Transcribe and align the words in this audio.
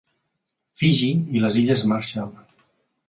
Fiji 0.81 1.09
i 1.39 1.43
les 1.43 1.59
illes 1.65 1.85
Marshall. 1.93 2.35